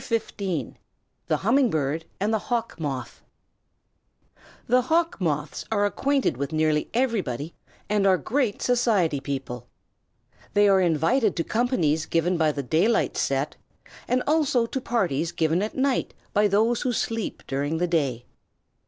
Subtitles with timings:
[0.01, 0.73] THE
[1.43, 3.21] HUMMING BIRD AND THE HAWK MOTH
[4.65, 7.53] The Hawk Moths are acquainted with nearly everybody
[7.87, 9.67] and are great society people.
[10.55, 13.57] They are invited to companies given by the daylight set,
[14.07, 18.25] and also to parties given at night by those who sleep during the day.